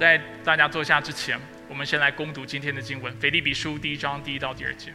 [0.00, 1.38] 在大家坐下之前，
[1.68, 4.94] 我们先来攻读今天的经文，《腓立比书》第一章第一到第二节。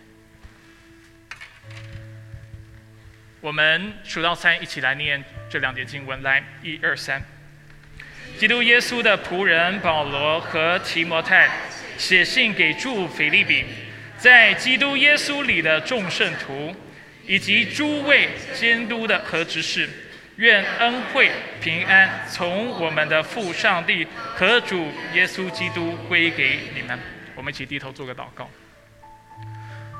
[3.40, 6.24] 我们数到三，一起来念这两节经文。
[6.24, 7.22] 来，一二三。
[8.40, 11.52] 基督耶稣的仆人保罗和提摩太
[12.00, 13.64] 写信给住腓立比，
[14.18, 16.76] 在基督耶稣里的众圣徒，
[17.28, 19.88] 以及诸位监督的和执事，
[20.38, 21.32] 愿恩惠
[21.62, 24.06] 平安从我们的父上帝
[24.36, 27.00] 和主耶稣基督归给你们。
[27.36, 28.50] 我们一起低头做个祷告。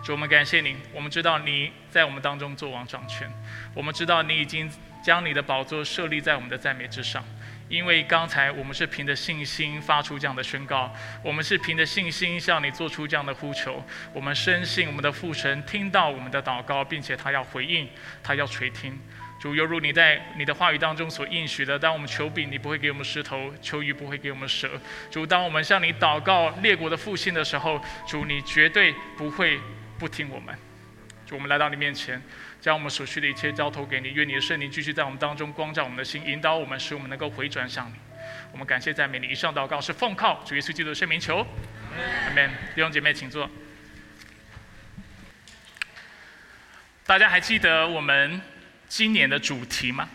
[0.04, 0.76] 主，我们感谢你。
[0.94, 3.32] 我们知道你在我们当中做王掌权。
[3.74, 4.70] 我们知道你已经
[5.02, 7.24] 将你的宝座设立在我们的赞美之上。
[7.70, 13.82] 因为刚才我们是凭着信心发出这样的宣告，我们是凭着信心向你做出这样的呼求。
[14.14, 17.90] 我们深信我们的父神听到我们的祷告，并且他要回应，
[18.22, 19.00] 他要垂听。
[19.46, 24.72] 主，犹如你在你的话语当中所应许的，当我们求饼，你不会给我们石头；求鱼，不会给我们蛇。
[25.12, 29.60] 主，当我们向你祷告列国的复兴的时候，主，你绝对不会。
[30.00, 30.54] 不听我们，
[31.28, 32.22] 就我们来到你面前，
[32.60, 34.10] 将我们所需的一切交托给你。
[34.10, 37.94] 愿你的圣灵继续在我们当中光照我们的心，引导我们，使我们能够回转向你。
[38.52, 39.28] 我们感谢赞美你。
[39.28, 42.50] 以上祷告是奉靠主耶稣基督的圣名求，阿门。
[42.74, 43.50] 弟兄姐妹，请坐。
[47.06, 48.42] 大家还记得我们
[48.96, 50.08] 今年的主题吗？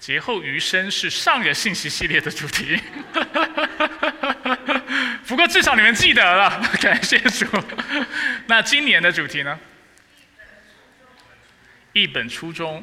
[0.00, 2.80] 劫后余生是上个信息系列的主题，
[5.28, 7.44] 不过至少你们记得了， 感谢主。
[8.46, 9.60] 那今年的主题呢？
[11.92, 12.82] 一本初衷，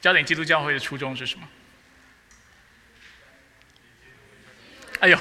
[0.00, 1.48] 焦点基督教会的初衷是什么？
[4.98, 5.18] 哎呦，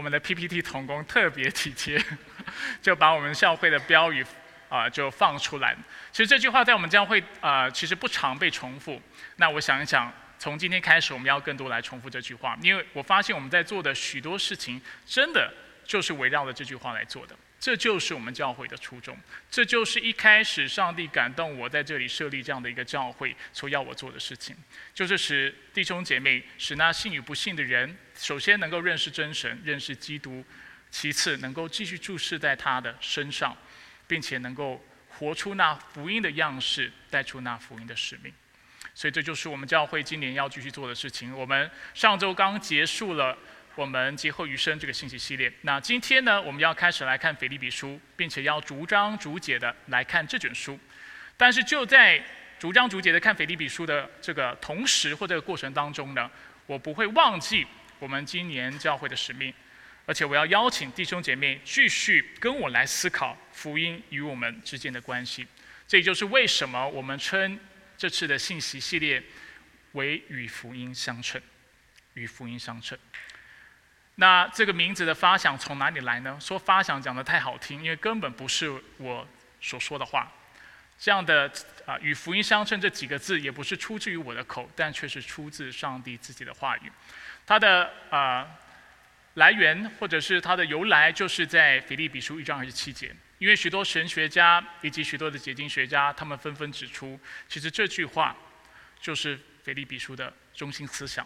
[0.00, 2.02] 我们的 PPT 童工特别体贴，
[2.80, 4.24] 就把我们教会的标语。
[4.70, 5.76] 啊，就放出来。
[6.12, 9.02] 其实这句话在我们教会啊，其实不常被重复。
[9.34, 15.52] 那我想一想，从今天开始，我们要更多来重复这句话，因为我发现我们在做的许多事情，真的
[15.84, 17.34] 就是围绕着这句话来做的。
[17.60, 19.16] 这就是我们教会的初衷，
[19.50, 24.56] 这就是一开始上帝感动我在这里设立这样的一个教会所要我做的事情，
[24.94, 30.42] 就是使弟兄姐妹，使那信与不信的人，首先能够认识真神，认识基督，
[30.90, 33.56] 其次能够继续注视在他的身上。
[34.10, 38.34] 并且能够活出那福音的样式，带出那福音的使命，
[38.92, 41.32] 所以这就是我们教会今年要继续做的事情。
[41.32, 43.38] 我们上周刚结束了
[43.76, 50.78] 我们劫后余生这个信息系列，那今天呢，我们要开始来看腓立比书，并且要逐章逐节的来看这卷书。
[51.36, 52.22] 但是就在
[52.58, 56.30] 逐章逐节的看腓立比书的这个同时或这个过程当中呢，
[56.66, 57.66] 我不会忘记
[57.98, 59.54] 我们今年教会的使命。
[60.06, 65.46] 而且我要邀请弟兄姐妹继续跟我来思考福音与我们之间的关系。
[65.86, 67.58] 这也就是为什么我们称
[67.96, 69.22] 这次的信息系列
[69.92, 71.40] 为“与福音相称”。
[72.14, 72.98] 与福音相称。
[74.20, 76.36] 那这个名字的发想从哪里来呢？
[76.38, 79.26] 说发想讲的太好听，因为根本不是我
[79.62, 80.30] 所说的话。
[80.98, 81.50] 这样的
[81.86, 86.92] 啊，“与福音相称”这几个字也不是出自于我的口，但却是出自上帝自己的话语。
[87.46, 88.46] 它的啊。
[89.34, 93.14] 来源或者是它的由来，就是在腓立比书一章二十七节。
[93.38, 98.36] 因为许多神学家以及许多的解经学家，他们纷纷指出，其实这句话
[99.00, 101.24] 就是腓立比书的中心思想，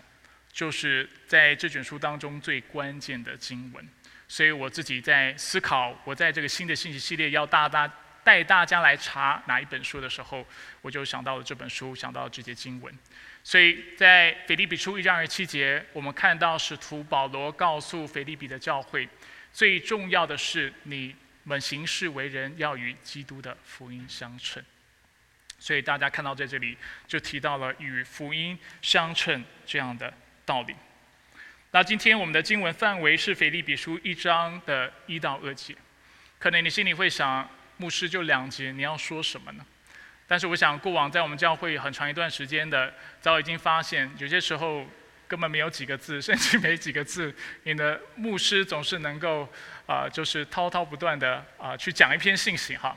[0.54, 3.88] 就是在这卷书当中最关键的经文。
[4.28, 7.87] 所以我自己在思考，我在这个新的信息系列要大大
[8.22, 10.47] 带大家来查哪一本书的时候，
[10.81, 12.94] 我就想到了这本书，想到了这节经文。
[13.43, 19.06] 所以在腓立比书一章二十七节，我们看到使徒保罗告诉腓立比的教会，
[19.53, 24.64] 最重要的是你们行事为人要与基督的福音相称。
[25.59, 26.76] 所以大家看到在这里
[27.06, 30.12] 就提到了与福音相称这样的
[30.44, 30.75] 道理。
[31.71, 35.75] 那今天我们的经文范围是腓立比书一章的一到二节，
[36.38, 39.66] 可能你心里会想，牧师就两节，你要说什么呢？
[40.27, 44.87] 但是我想，过往在我们教会很长一段时间的，早已经发现，有些时候
[45.26, 49.49] 根本没有几个字， 甚至没几个字，你的牧师总是能够
[49.87, 52.96] 啊，就是滔滔不断的啊去讲一篇信息哈。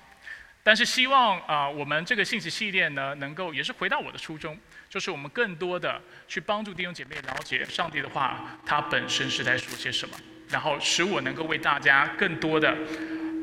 [0.64, 4.58] 但是希望啊，我们这个信息系列呢，能够也是回到我的初衷，
[4.98, 10.18] 就是我们更多的去帮助弟兄姐妹了解上帝的话，它本身是在说些什么，
[10.50, 12.76] 然后使我能够为大家更多的。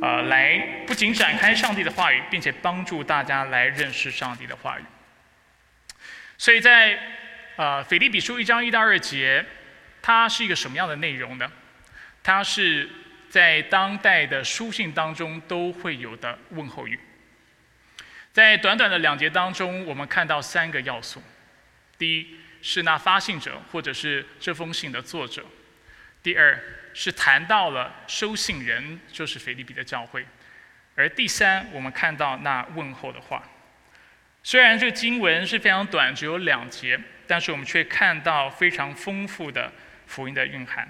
[0.02, 4.82] 呃，来不仅展开上帝的话语，并且帮助大家来认识上帝的话语。
[6.36, 6.98] 所以在
[7.54, 9.46] 呃腓立比书一章一到二节，
[10.02, 11.48] 它是一个什么样的内容呢？
[12.24, 12.90] 它是
[13.30, 16.98] 在当代的书信当中都会有的问候语。
[18.32, 21.22] 在短短的两节当中，我们看到三个要素：
[22.04, 25.42] 第一是那发信者，或者是这封信的作者；
[26.22, 26.62] 第二
[26.92, 30.20] 是谈到了收信人，就是腓立比的教会；
[30.94, 33.42] 而第三，我们看到那问候的话。
[34.42, 39.72] 虽然这经文是非常短，只有两节，但是我们却看到非常丰富的
[40.06, 40.86] 福音的蕴含。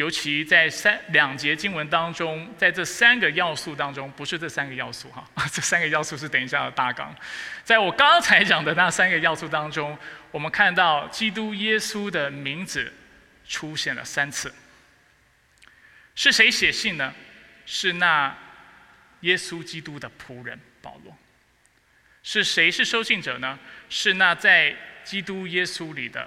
[0.00, 7.14] 尤其在三两节经文当中，在这三个要素当中，不是这三个要素哈， 这三个要素是等一下的大纲。
[7.62, 9.98] 在我刚才讲的那三个要素当中，
[10.30, 12.90] 我们看到基督耶稣的名字
[13.46, 14.50] 出现了三次。
[16.14, 17.12] 是谁写信呢？
[17.66, 18.34] 是那
[19.20, 21.14] 耶稣基督的仆人保罗。
[22.22, 23.58] 是谁是收信者呢？
[23.90, 24.74] 是那在
[25.04, 26.26] 基督耶稣里的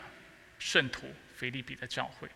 [0.59, 2.29] 圣徒腓利比的教会。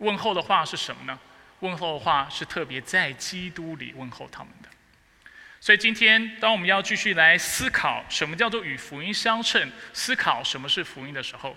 [0.00, 1.18] 问候的话是什么呢？
[1.60, 4.68] 问候的话是特别在基督里问候他们的。
[5.60, 11.54] 所以今天，当我们要继续来思考什么叫做与福音相称，思考什么是福音的时候，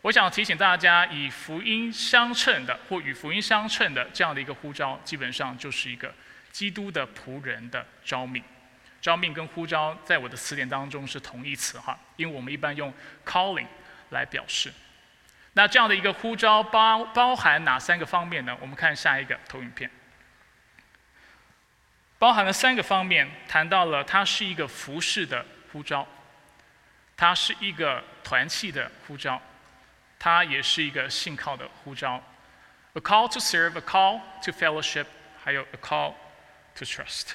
[0.00, 6.14] 我想提醒大家，以福音相称的或与福音相称的这样的一个呼召，基本上就是一个
[6.50, 8.42] 基督的仆人的召命。
[9.02, 12.90] 召命跟呼召在我的词典当中是同义词哈，因为我们一般用
[13.26, 13.66] calling
[14.08, 14.72] 来表示。
[15.56, 18.56] 那这样的一个呼召包包含哪三个方面呢？
[18.60, 19.88] 我们看下一个投影片，
[22.18, 26.06] 包含了三个方面，谈到了它是一个服饰的呼召，
[27.16, 29.40] 它是一个团契的呼召，
[30.18, 32.20] 它也是一个信靠的呼召。
[32.94, 35.06] A call to serve, a call to fellowship，
[35.42, 36.14] 还有 a call
[36.74, 37.34] to trust。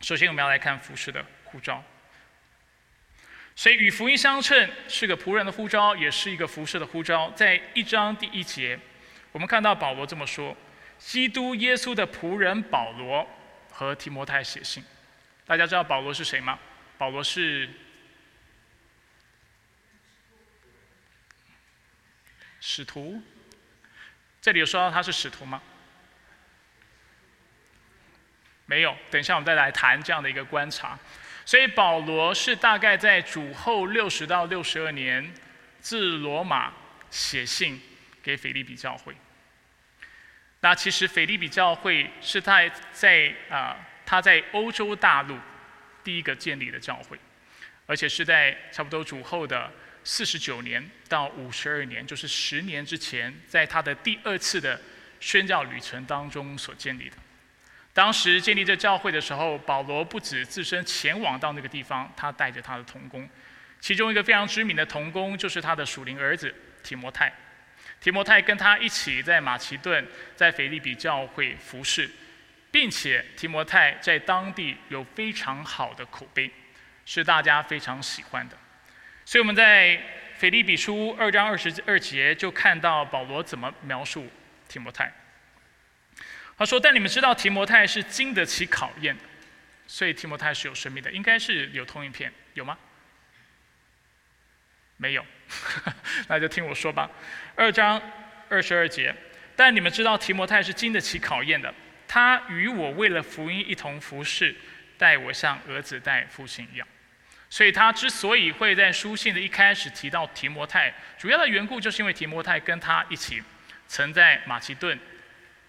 [0.00, 1.82] 首先，我们要来看服饰的呼召。
[3.58, 7.28] 所以与福音相称是个仆人的呼召，也是一个服饰的呼召。
[7.32, 8.78] 在一章第一节，
[9.32, 10.56] 我们看到保罗这么说
[10.96, 13.28] ：“基督耶稣的仆人保罗
[13.72, 14.84] 和提摩太写信。”
[15.44, 16.56] 大家知道保罗是谁吗？
[16.98, 17.68] 保罗是
[22.60, 23.20] 使徒。
[24.40, 25.60] 这里有说到他是使徒吗？
[28.66, 28.96] 没有。
[29.10, 30.96] 等一下我们再来谈这样的一个观察。
[31.48, 35.32] 所以保罗是大概在主后六十到六十二年，
[35.80, 36.70] 自罗马
[37.08, 37.80] 写信
[38.22, 39.16] 给腓利比教会。
[40.60, 43.74] 那其实腓利比教会是他在啊
[44.04, 45.38] 他在欧洲大陆
[46.04, 47.18] 第一个建立的教会，
[47.86, 49.72] 而且是在差不多主后的
[50.04, 54.78] 四十九年到五十二年，就是十年之前，在他的第二次的
[55.18, 57.16] 宣教旅程当中所建立的。
[57.98, 63.28] 当时建立这教会的时候，保罗不止自身前往到那个地方，他带着他的童工，
[63.80, 66.54] 其中一个非常知名的童工就是他的属灵儿子
[66.84, 67.32] 提摩太。
[68.00, 70.06] 提摩太跟他一起在马其顿、
[70.36, 72.08] 在腓利比教会服侍，
[72.70, 76.48] 并且提摩太在当地有非常好的口碑，
[77.04, 78.56] 是大家非常喜欢的。
[79.24, 80.00] 所以我们在
[80.36, 84.28] 腓利比书二章二十二节就看到保罗怎么描述
[84.68, 85.12] 提摩太。
[86.58, 89.22] 他说：“但你们知道提摩太是经得起考验的，
[89.86, 91.08] 所以提摩太是有生命的。
[91.12, 92.76] 应该是有通影片，有吗？
[94.96, 95.24] 没有，
[96.26, 97.08] 那就听我说吧。
[97.54, 98.02] 二章
[98.48, 99.14] 二十二节，
[99.54, 101.72] 但你们知道提摩太是经得起考验的，
[102.08, 104.52] 他与我为了福音一同服侍，
[104.98, 106.88] 待我像儿子待父亲一样。
[107.48, 113.40] 所以他之所以会在书信的一开始提到提摩太，主要的缘故就是因为提摩太跟他一起
[113.86, 114.98] 曾在马其顿。”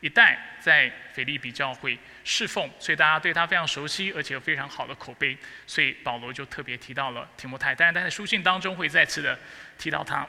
[0.01, 5.37] 一代在腓利比教会侍奉，所以大家对他非常熟悉，而且有非常好的口碑，
[5.67, 7.75] 所以保罗就特别提到了提摩太。
[7.75, 9.37] 但是，他在书信当中会再次的
[9.77, 10.25] 提到他。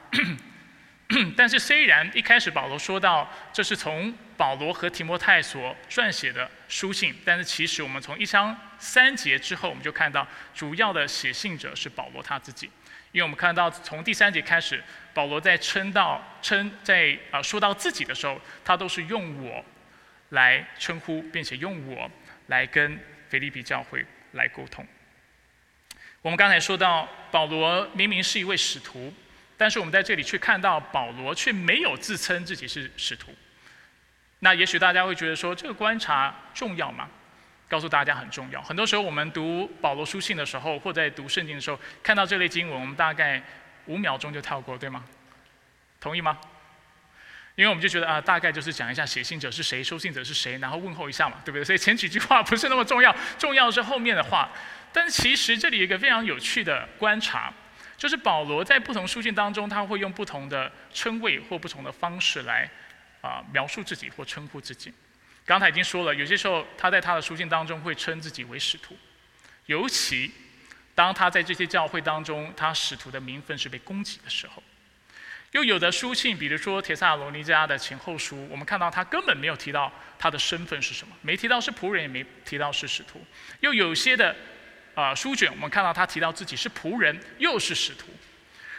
[1.35, 12.69] 但是，虽然一开始保罗说到这是从保罗和提摩太所撰写的书信，但是其实我们从一章三节之后，我们就看到主要的写信者是保罗他自己。
[13.11, 14.81] 因为我们看到，从第三节开始，
[15.13, 19.63] 保罗在称到称在啊说到自己的时候，他都是用我
[20.29, 22.09] 来称呼，并且用我
[22.47, 22.97] 来跟
[23.29, 24.85] 腓利比教会来沟通。
[26.21, 29.13] 我们刚才说到，保罗明明是一位使徒，
[29.57, 33.35] 但是我们在这里却看到保罗却没有自称自己是使徒。
[34.39, 37.09] 那也许大家会觉得说，这个观察重要吗？
[37.71, 38.61] 告诉大家很重要。
[38.61, 43.41] 很多时候，我们读保罗书信的时候，或在读圣经的时候，看到这类经文，我们大概
[43.85, 45.05] 五秒钟就跳过，对吗？
[46.01, 46.37] 同意吗？
[47.55, 51.63] 因为我们就觉得啊，大概就是讲一下写信者是谁，收信者是谁，然后问候一下嘛，对不对？
[51.63, 54.49] 所以前几句话不是那么重要，重要是后面的话。
[54.91, 57.53] 但其实这里有一个非常有趣的观察，
[57.97, 62.69] 就是保罗在不同书信当中，他会用不同的称谓或不同的方式来
[63.21, 64.93] 啊描述自己或称呼自己。
[65.51, 68.97] 刚才已经说了，有些时候他在他的书信当中会称自己为使徒，
[69.65, 70.31] 尤其
[70.95, 74.63] 当他在这些教会当中，他使徒的名分是被攻击的时候。
[75.51, 83.21] 又有的书信，比如说《铁萨罗尼迦》的前后书，我们看到他根本没有提到他的身份是什么，没提到是仆人，也没提到是使徒。
[83.59, 84.33] 又有些的
[84.95, 88.05] 啊书卷，我们看到他提到自己是仆人，又是使徒。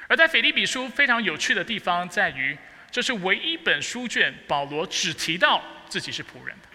[0.09, 2.57] 而在腓立比书非常有趣的地方在于，
[2.91, 5.62] 这是唯一本书卷保罗只提到
[5.93, 6.69] 自己是仆人的。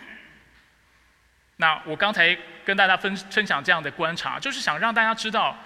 [1.56, 5.58] 那我刚才跟大家分分享这样的观察，就是想让大家知道，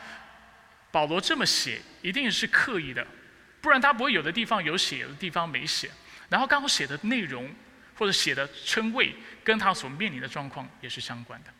[0.89, 3.05] 保罗这么写一定是刻意的。
[3.59, 5.91] 不然他不会有的地方有写，有的地方没写。
[6.29, 7.53] 然后刚好写的内容
[7.97, 11.51] 或者写的称谓，跟他所面临的状况也是相关的。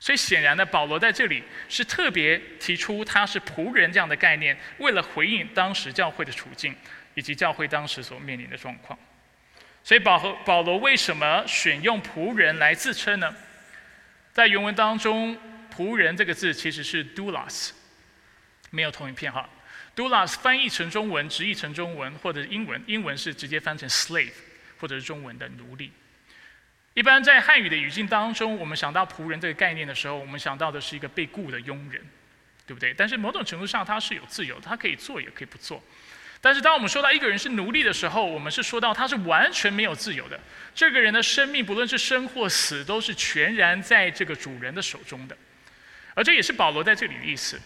[0.00, 6.74] 所以显然的，保罗在这里是特别提出他是仆人这样的概念，为了回应当时教会的处境
[7.12, 8.98] 以及教会当时所面临的状况。
[9.86, 13.32] 所以保和保罗为什么选用仆人来自称呢？
[14.32, 15.38] 在原文当中，
[15.72, 17.70] 仆人这个字其实是 doulos，
[18.70, 19.48] 没有同一片哈。
[19.94, 24.32] doulos 翻译成中文，直译成中文或者英文，英文是直接翻成 slave，
[24.80, 25.92] 或者是中文的奴隶。
[26.94, 32.02] 一般在汉语的语境当中，我们想到仆人这个概念的时候，我们想到的是一个被雇的佣人，
[32.66, 32.92] 对不对？
[32.92, 35.80] 但是某种程度上，他是有自由，他可以做也可以不做。
[36.40, 40.38] 但是当我们说到一个人是奴隶的时候，我们是说到他是完全没有自由的。
[40.74, 45.36] 这个人的生命，不论是生或死，都是全然在这个主人的手中的。
[46.14, 47.60] 而这也是保罗在这里的意思。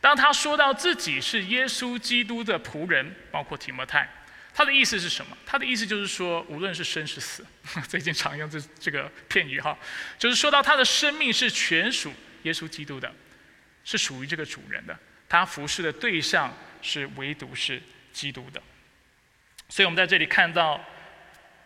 [0.00, 4.06] 当他说到自己是耶稣基督的仆人，包括提摩太，
[4.52, 5.36] 他的意思是什么？
[5.46, 7.46] 他的意思就是说，无论是生是死，
[7.88, 9.76] 最近常用这这个片语哈，
[10.18, 12.12] 就是说到他的生命是全属
[12.42, 13.10] 耶稣基督的，
[13.84, 17.80] 是属于这个主人的，他服侍的对象是唯独是
[18.14, 18.62] 基督的。
[19.68, 20.82] 所以我们在这里看到，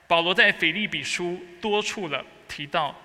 [0.08, 2.98] 保罗在腓利比书多处了提到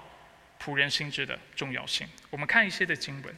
[0.60, 2.08] 仆人心智的重要性。
[2.32, 3.36] 我们看一些的经文。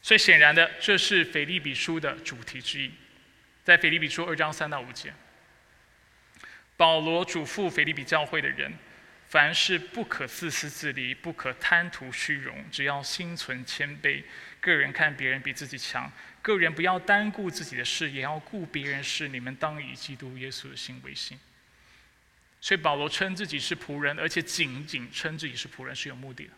[0.00, 2.90] 所以显然的，这是腓立比书的主题之一。
[3.62, 5.12] 在腓立比书二章三到五节，
[6.76, 8.72] 保罗嘱咐腓立比教会的人：
[9.32, 14.22] 凡事不可自私自利，不可贪图虚荣，只要心存谦卑。
[14.60, 16.12] 个人看别人比自己强，
[16.42, 19.28] 个人不要单顾自己的事，也要顾别人事。
[19.28, 21.40] 你们当以基督耶稣的心为心。
[22.60, 26.50] 所以保罗称自己是仆人，而且仅仅称自己是仆人是有目的的。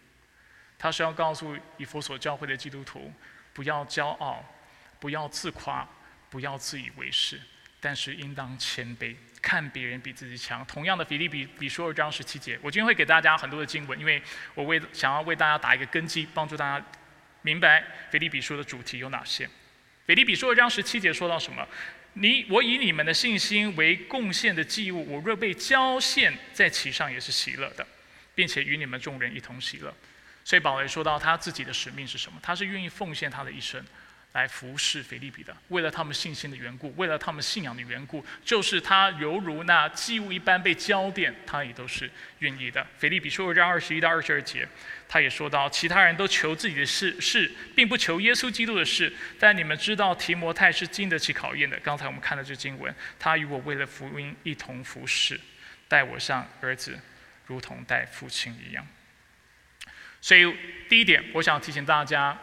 [0.77, 3.15] 他是要告诉以弗所教会的基督徒。
[3.53, 4.45] 不要骄傲，
[4.99, 5.89] 不要自夸，
[6.29, 7.41] 不要自以为是，
[7.85, 10.65] 但是应当谦卑，看别人比自己强。
[10.65, 14.23] 同样的，腓立比比书二章十七节，我今天会给大家很多的经文，因为
[14.55, 16.87] 我为想要为大家打一个根基，帮助大家
[17.43, 19.47] 明白腓立比书的主题有哪些。
[20.07, 21.69] 腓立比书二章十七节说到什么？
[22.15, 27.87] 你我以你们的信心为贡献的祭物，我若被交献在其上，也是喜乐的，
[28.35, 29.95] 并且与你们众人一同喜乐。
[30.43, 32.41] 所以保罗说到他自己的使命是什么？
[32.43, 33.85] 他是愿意奉献他的一生，
[34.35, 35.57] 来服侍腓利比的。
[35.69, 42.11] 为了他们信心的缘故，为了他们信仰的缘故，就是他犹如那祭物一般被浇奠，他也都是
[42.41, 42.85] 愿意的。
[42.99, 44.69] 腓利比书二章二十一到二十二节，
[45.09, 49.13] 他也说到，其他人都求自己的事，事并不求耶稣基督的事。
[49.39, 51.79] 但你们知道提摩太是经得起考验的。
[51.79, 55.41] 刚才我们看到这经文，他与我为了福音一同服侍，
[55.87, 56.99] 待我像儿子，
[57.47, 58.85] 如同待父亲一样。
[60.21, 60.53] 所以，
[60.89, 62.37] 第一点，我想提醒大家，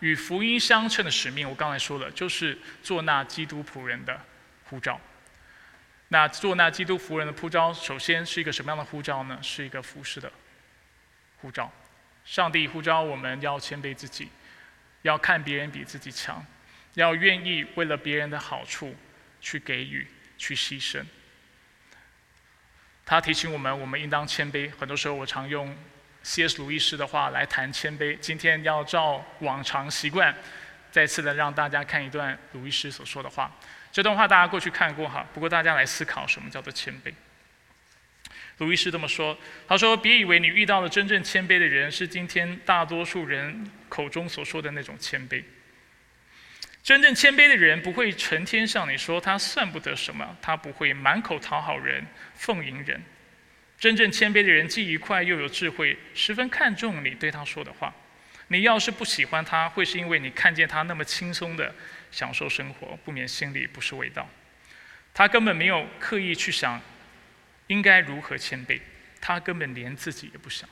[0.00, 4.20] 与福音相称的使命，我刚才说了，就是做那基督仆人的
[4.64, 5.00] 护照。
[6.08, 9.38] 那做那基督仆人的护照，首先是一个什么样的护照呢？
[9.42, 10.30] 是一个服侍的
[11.38, 11.72] 护照。
[12.24, 14.28] 上帝呼召我们要谦卑自己，
[15.02, 16.44] 要看别人比自己强，
[16.94, 18.94] 要愿意为了别人的好处
[19.40, 21.04] 去给予、去牺牲。
[23.04, 24.70] 他提醒我们，我们应当谦卑。
[24.78, 25.76] 很多时候，我常用。
[26.26, 26.60] C.S.
[26.60, 28.18] 鲁易斯的话来谈谦卑。
[28.18, 30.34] 今天要照往常习惯，
[30.90, 33.48] 再次的让大家看一段鲁易斯所说的话。
[33.92, 37.14] 这段话大家过去看过哈，不过大家来思考什么叫做谦卑。
[38.58, 45.44] 鲁易斯这么说：“他说，别以为你遇到了真正谦卑的人是今天大多数人口中所说的那种谦卑。
[46.82, 52.04] 真正谦卑的人不会成天向你说他算不得什么，他不会满口讨好人、
[52.34, 53.00] 奉迎人。”
[53.78, 57.94] 真正谦卑的人既愉快又有智慧，十分看重你对他说的话。
[58.48, 61.74] 你要是不喜欢他，会是因为你看见他那么轻松的
[62.10, 64.28] 享受生活，不免心里不是味道。
[65.12, 66.80] 他根本没有刻意去想
[67.66, 68.80] 应该如何谦卑，
[69.20, 70.68] 他根本连自己也不想。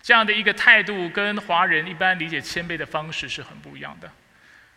[0.00, 4.10] 这样的一个态度，跟华人一般理解谦卑的方式是很不一样的。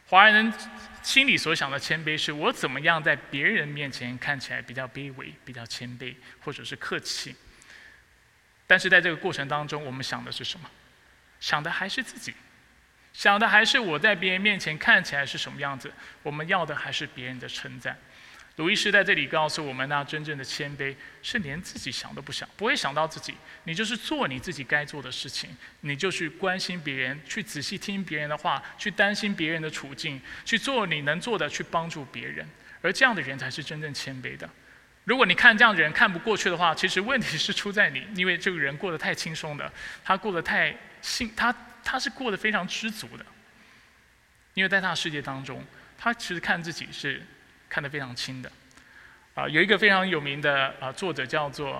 [0.08, 0.54] 华人
[1.02, 7.36] 心里所想的谦卑，是我怎么样在别人面前看起来比较卑微、比较谦卑，或者是客气。
[8.68, 10.70] 但是在这个过程当中，我们想的是什么？
[11.40, 12.34] 想的还是自己，
[13.12, 15.92] 想的还是我在别人面前看起来是什么样子。
[16.22, 17.98] 我们要的还是别人的称赞。
[18.58, 23.34] 鲁伊斯在这里告诉我们，那真正的谦卑是连自己想都不想，不会想到自己。
[23.64, 25.50] 你就是做你自己该做的事情，
[25.82, 32.48] 你就去关心别人，去仔细听别人的话，去担心别人的处境，去做你能做的，去帮助别人。
[32.84, 34.48] 而这样的人才是真正谦卑的。
[35.06, 41.52] 如果你看这样的人看不过去的话，其实问题是出在你，因为这个人过得太轻松了，他过得太幸，他
[41.84, 43.26] 他是过得非常知足的。
[44.54, 45.66] 因为在他的世界当中，
[45.98, 47.20] 他其实看自己是。
[47.74, 48.52] 看得非常轻的，
[49.34, 51.78] 啊，有一个非常有名的啊作者叫做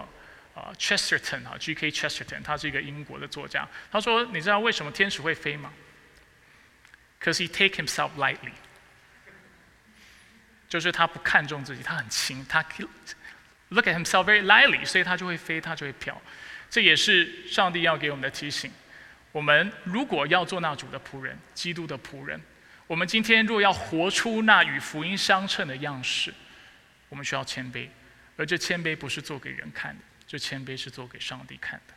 [0.56, 1.92] 啊 Chesterton 啊 G.K.
[1.92, 3.70] Chesterton，他是一个英国的作家。
[3.92, 5.72] 他说：“你知道为什么天使会飞吗
[7.22, 8.54] ？”Cause he take himself lightly，
[10.68, 12.66] 就是他不看重自己，他很轻，他
[13.70, 16.20] look at himself very lightly，所以他就会飞，他就会飘。
[16.72, 18.72] 这也是上帝要给我们的提醒。
[19.32, 22.42] 我们如果要做那主的仆人，基督的仆人。
[22.88, 26.34] 我们今天若要活出那与福音相称的样式，
[27.10, 27.88] 我们需要谦卑，
[28.36, 31.94] 而这谦卑不是做给人看的，这谦卑是做给上帝看的，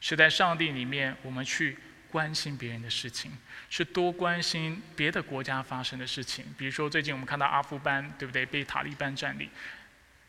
[0.00, 1.76] 是在上帝里面，我们去
[2.10, 3.30] 关心别人的事情，
[3.68, 6.44] 是多关心别的国家发生的事情。
[6.56, 8.46] 比如说，最近我们看到阿富汗，对不对？
[8.46, 9.50] 被塔利班占领，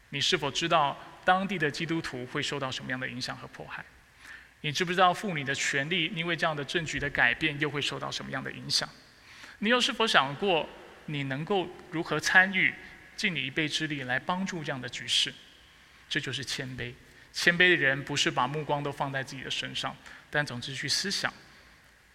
[0.10, 3.84] 你是否知道当地的基督徒会受到什么样的影响和迫害？
[4.62, 8.88] 你知不知道妇女的权利因为这样的政局的改变，又会受到什么样的影响？
[9.64, 10.68] 你又是否想过，
[11.06, 12.76] 你能够如何参与，
[13.16, 15.34] 尽你一臂之力来帮助这样的局势？
[16.10, 16.94] 这就是谦卑。
[17.32, 19.96] 谦卑的人不是把目光都放在自己的身上，
[20.30, 21.34] 但总之去思想：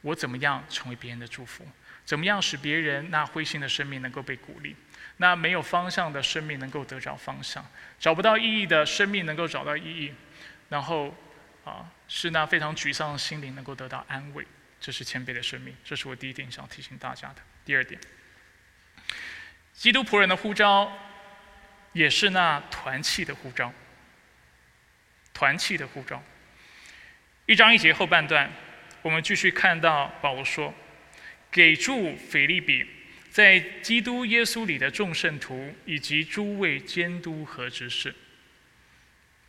[0.02, 1.66] 我怎么样成为别人的祝福？
[2.04, 4.76] 怎么样使别人那灰心的生命能够被鼓励？
[5.16, 7.64] 那没有方向的生命能够得着方向？
[7.98, 10.12] 找不到意义的生命能够找到意义？
[10.68, 11.16] 然后
[11.64, 14.46] 啊，是那非常沮丧的心灵能够得到安慰？
[14.80, 17.42] 这是谦卑的生命，这是我第一点想提醒大家的。
[17.64, 18.00] 第二点，
[19.72, 20.92] 基督仆人的呼召，
[21.92, 23.72] 也是那团契的呼召。
[25.34, 26.22] 团契的呼召。
[27.46, 28.50] 一章一节后半段，
[29.02, 30.74] 我们继续看到保罗说
[31.50, 32.86] ：“给住腓利比，
[33.30, 38.14] 在基督耶稣里的众圣徒以及诸位监督和执事。”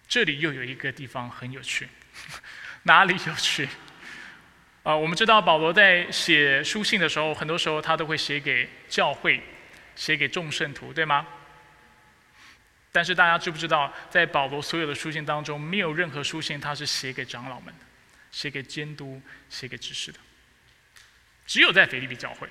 [0.08, 1.88] 这里又有一个地方很有趣，
[2.84, 3.68] 哪里有趣？
[4.84, 9.42] 啊，我们知道保罗在写书信的时候，很多时候他都会写给教会，
[9.94, 11.28] 写给众圣徒，对吗？
[12.92, 17.86] 但是大家知不知道，在保罗所有的书信当中，没有任何书信他是写给长老们的，
[18.32, 20.20] 写给监督、写给执事的，
[21.46, 22.48] 只有在腓立比教会。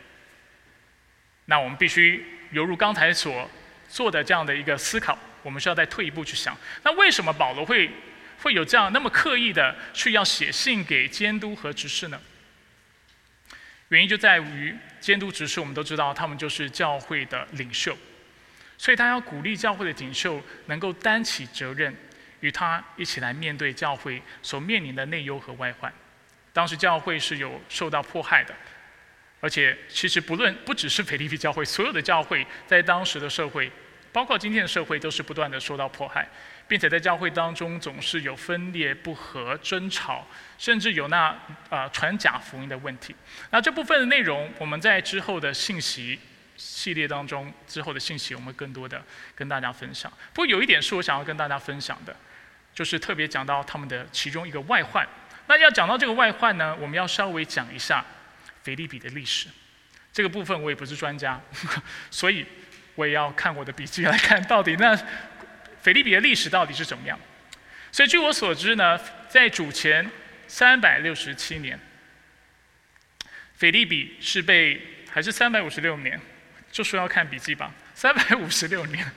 [1.47, 3.51] 那我们必须犹如刚才所
[3.89, 7.91] 做的这样的一个思考，我们需要再退一步去想，那为什么保罗会？
[8.41, 12.21] 会有这样那么刻意的去要写信给监督和执事呢？
[13.89, 17.97] 原因就在于监督执事，我们都知道他们就是教会的领袖，
[18.77, 21.97] 所以他要鼓励教会的领袖能够担起责任，
[22.41, 25.93] 与他一起来面对教会所面临的内忧和外患。
[26.53, 28.55] 当时教会是有受到迫害的，
[29.41, 33.71] 而且其实不论不只是腓立比教会，所有的教会在当时的社会，
[34.13, 36.29] 包括今天的社会，都是不断的受到迫害。
[36.69, 40.27] 并且在教会当中总是有分裂不和、争吵，
[40.59, 41.35] 甚至有那
[41.71, 43.17] 呃传假福音的问题。
[43.51, 46.21] 那这部分的内容，我们在之后的信息
[46.59, 49.03] 系列当中，之后的信息我们更多的
[49.35, 50.13] 跟大家分享。
[50.35, 52.15] 不过有一点是我想要跟大家分享的，
[52.75, 55.09] 就是特别讲到他们的其中一个外患。
[55.47, 58.05] 那要讲到这个外患呢，我们要稍微讲一下
[58.63, 59.49] 腓利比的历史。
[60.13, 61.41] 这个部分我也不是专家，
[62.11, 62.45] 所以
[62.95, 64.95] 我也要看我的笔记来看到底那。
[65.89, 67.19] 腓利比的历史到底是怎么样？
[67.91, 70.07] 所以据我所知呢，在主前
[70.47, 71.81] 三百六十七年，
[73.57, 74.79] 腓利比是被
[75.11, 76.21] 还是三百五十六年？
[76.71, 79.11] 就说要看笔记吧，三百五十六年。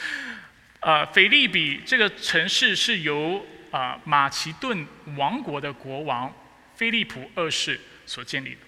[0.80, 6.30] 啊，腓利比这个城市是由啊马其顿王国的国王
[6.74, 8.60] 菲利普二世所建立的。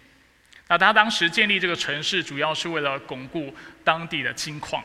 [0.68, 4.82] 那他当时建立这个城市，主要是为了巩固当地的金矿，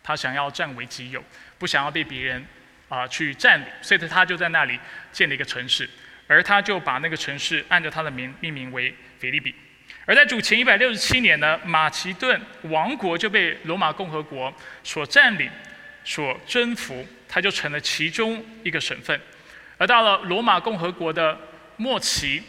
[0.00, 1.20] 他想要占为己有。
[1.62, 2.44] 不想要被别人
[2.88, 4.76] 啊去占领，所以他就在那里
[5.12, 5.88] 建了一个城市，
[6.26, 9.54] 而他就把那个城市按照他的名命名为腓利比。
[10.04, 15.48] 而在主前一百六十七年呢，马其顿王国就被罗马共和国所占领、
[16.02, 19.20] 所征服，它就成了其中一个省份。
[19.78, 21.38] 而到了罗马共和国的
[21.76, 22.42] 末期，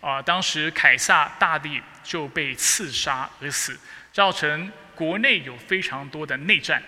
[0.00, 3.76] 啊，当时凯撒大帝就被刺杀而死，
[4.12, 6.80] 造成国内有非常多的内战。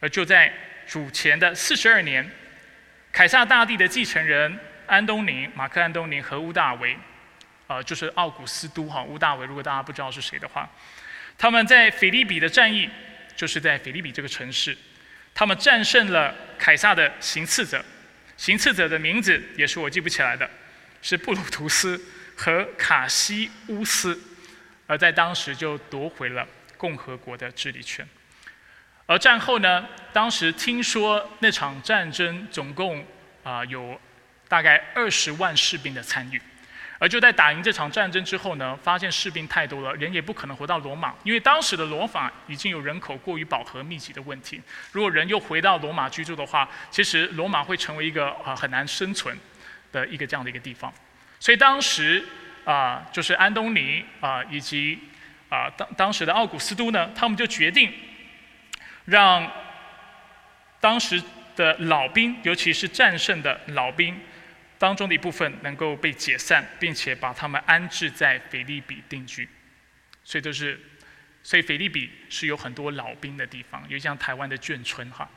[0.00, 0.52] 而就在
[0.86, 2.28] 主前的四十二年，
[3.12, 6.96] 凯撒大帝的继承人安东尼、马克安东尼和乌大维，
[7.66, 10.68] 呃，就是奥古斯都哈乌大维，如果大家不知道是谁的话，
[11.38, 12.88] 他们在腓利比的战役，
[13.36, 14.76] 就是在腓利比这个城市，
[15.34, 17.84] 他们战胜了凯撒的行刺者，
[18.36, 20.48] 行刺者的名字也是我记不起来的，
[21.02, 22.00] 是布鲁图斯
[22.34, 24.18] 和卡西乌斯，
[24.86, 28.06] 而在当时就夺回了共和国的治理权。
[29.10, 33.04] 而战后呢，当时听说那场战争总共
[33.42, 34.00] 啊有
[34.46, 36.40] 大概二十万士兵的参与。
[37.00, 44.62] 而就在打赢这场战争之后呢，发现士兵太多了，人也不可能回到罗马，因为当时的罗马已经有人口过于饱和密集的问题。
[44.92, 49.36] 如果人又回到罗马居住的话，其实罗马会成为一个啊很难生存
[49.90, 50.92] 的一个这样的一个地方。
[51.40, 52.24] 所以当时
[52.64, 55.00] 啊，就是安东尼啊以及
[55.48, 57.92] 啊当当时的奥古斯都呢，他们就决定
[59.10, 59.50] 让
[60.80, 61.20] 当时
[61.56, 64.18] 的老兵，尤其是战胜的老兵。
[64.78, 69.46] 当中的一部分能够被解散，并且把他们安置在腓利比定居，
[70.24, 70.80] 所以就是，
[71.42, 75.28] 所以腓利比是有很多老兵的地方，有像台湾的眷村哈。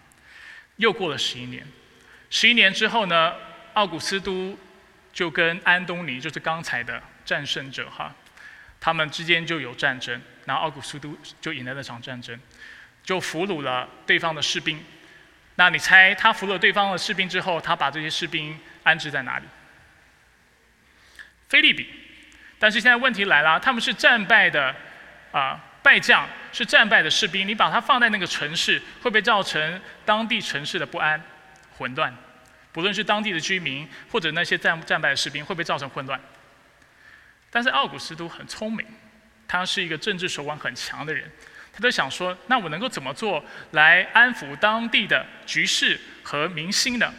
[0.77, 1.67] 又过了十一年，
[2.29, 3.33] 十一年之后呢，
[3.73, 4.57] 奥古斯都
[5.11, 8.15] 就跟安东尼，就是刚才的战胜者哈，
[8.79, 12.39] 他们之间就有战争，然后奥古斯都就赢了那场战争，
[13.03, 14.83] 就俘虏了对方的士兵。
[15.55, 18.59] 那你猜他俘虏对方的士兵之后，他把这些士兵？
[18.83, 19.45] 安置在哪里？
[21.47, 21.87] 菲利比，
[22.59, 24.75] 但是现在问题来了，他们是战败的
[25.31, 31.23] 啊败将，是战败的士兵，你把他放在那个城市，会不会造成当地城市的不安、
[31.77, 32.13] 混乱？
[32.73, 36.19] 不论是当地的居民，或者那些战战败的士兵，会不会造成混乱？
[37.49, 38.85] 但是奥古斯都很聪明，
[39.47, 41.31] 他是一个政治手腕很强的人，
[41.73, 47.11] 他就想说，那我能够怎么做来安抚当地的局势和民心呢？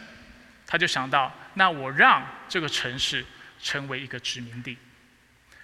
[0.65, 1.31] 他就想到。
[1.57, 3.25] 那我让这个城市
[3.61, 4.77] 成为一个殖民地，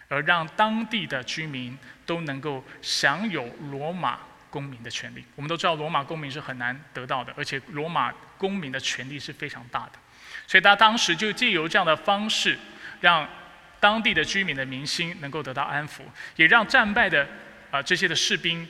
[0.08, 5.26] 而让当地的居民都能够享有罗马公民的权利。
[5.36, 9.92] 我们都知道，罗马公民是很难得到的，而且罗马公民的权利是非常大的。
[10.48, 12.58] 所以他当时就借由这样的方式，
[13.02, 13.28] 让
[13.82, 16.04] 当地的居民的民心能够得到安抚，
[16.38, 17.28] 也让战败的
[17.72, 18.68] 啊这些的士兵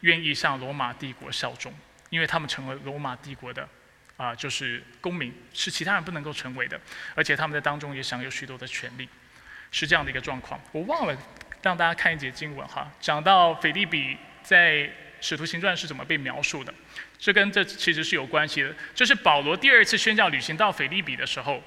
[0.00, 1.74] 愿意向罗马帝国效忠，
[2.08, 3.68] 因为他们成为罗马帝国的。
[4.16, 6.80] 啊，就是公民是其他人不能够成为的，
[7.16, 9.08] 而且他们在当中也享有许多的权利，
[9.72, 10.60] 是这样的一个状况。
[10.70, 11.18] 我忘了
[11.62, 14.88] 让大家看一节经文哈，讲到腓利比在
[15.20, 16.72] 使徒行传是怎么被描述的，
[17.18, 18.72] 这跟这其实是有关系的。
[18.94, 21.60] 这是保罗第二次宣教旅行到腓利比的时候，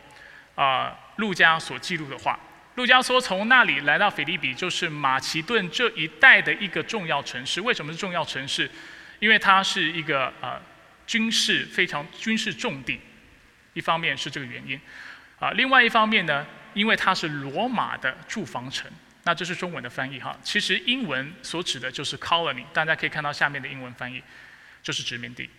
[0.55, 2.39] 啊，路加所记录的话。
[2.77, 7.59] 路加说，从那里来到菲利比，就是马其顿这一带的一个重要城市。
[7.59, 8.71] 为什么是重要城市？
[9.19, 10.57] 因为它是一个呃。
[11.07, 12.99] 军事非常军事重地，
[13.71, 14.77] 一方面是这个原因，
[15.39, 18.91] 啊，另外一方面呢，因为它是罗马的驻防城，
[19.23, 24.21] 那这是中文的翻译哈，其实英文所指的就是 colony，大家可以看到下面的英文翻译，
[24.83, 25.49] 就是殖民地。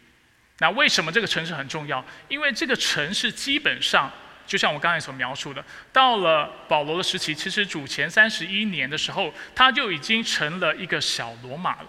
[0.58, 2.04] 那为什么这个城市很重要？
[2.28, 4.12] 因为这个城市基本上
[4.48, 11.88] 就像我刚才所描述的，到了保罗的时期，其实主前三十一年的时候，它就已经成了一个小罗马了。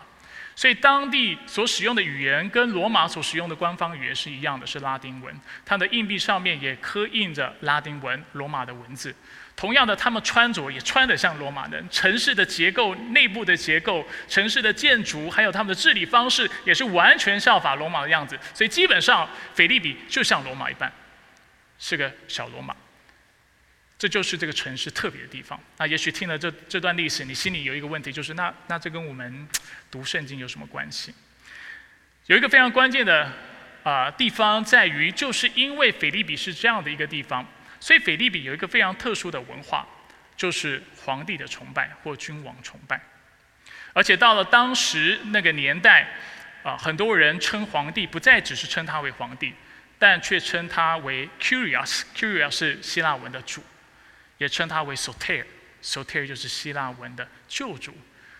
[0.56, 5.34] 所以当地所使用的语言跟罗马所使用的官方语言是一样的，是拉丁文。
[5.66, 9.16] 它的硬币上面也刻印着拉丁文、罗马的文字。
[9.56, 11.86] 同样的，他们穿着也穿得像罗马人。
[11.90, 18.38] 城市的结构、内部的结构、城市的建筑，还有他们的治理方式，也是完全效法罗马的样子。
[18.54, 20.92] 所以基本上，腓利比就像罗马一般，
[21.80, 22.76] 是个小罗马。
[23.98, 25.60] 这就是这个城市特别的地方。
[25.78, 29.46] 那也许听了这这段历史，你心里有一个问题，就是那那这跟我们
[29.92, 31.14] 读圣经有什么关系？
[32.28, 33.30] 有一个非常关键的
[33.84, 37.46] 啊地方在于，就是因为腓利比是这样的一个地方，
[37.82, 39.86] 所以腓利比有一个非常特殊的文化，
[40.38, 43.02] 就是皇帝的崇拜或君王崇拜。
[43.92, 46.08] 而且到了当时那个年代，
[46.64, 49.54] 啊，很多人称皇帝不再只是称他为皇帝，
[50.00, 53.64] 但却称他为 Curious，Curious 是希腊文的主。
[54.38, 57.94] 也称他为 Soter，Soter 就是希腊文的救主，